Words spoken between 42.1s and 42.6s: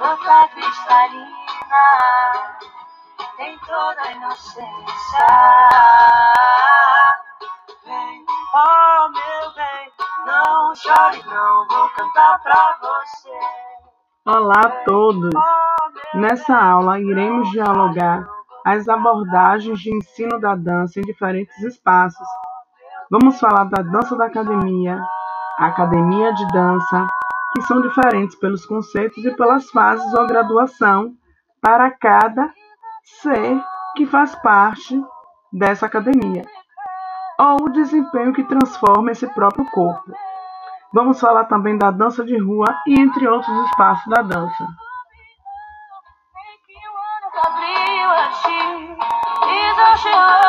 de